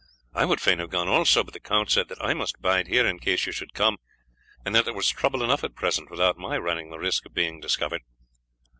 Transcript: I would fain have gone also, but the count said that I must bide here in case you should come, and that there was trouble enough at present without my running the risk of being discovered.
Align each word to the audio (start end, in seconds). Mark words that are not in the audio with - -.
I 0.33 0.45
would 0.45 0.59
fain 0.59 0.79
have 0.79 0.89
gone 0.89 1.07
also, 1.07 1.43
but 1.43 1.53
the 1.53 1.59
count 1.59 1.91
said 1.91 2.07
that 2.07 2.19
I 2.25 2.33
must 2.33 2.59
bide 2.59 2.87
here 2.87 3.05
in 3.05 3.19
case 3.19 3.45
you 3.45 3.51
should 3.51 3.75
come, 3.75 3.97
and 4.65 4.73
that 4.73 4.83
there 4.85 4.95
was 4.95 5.07
trouble 5.09 5.43
enough 5.43 5.63
at 5.63 5.75
present 5.75 6.09
without 6.09 6.39
my 6.39 6.57
running 6.57 6.89
the 6.89 6.97
risk 6.97 7.23
of 7.27 7.35
being 7.35 7.59
discovered. 7.59 8.01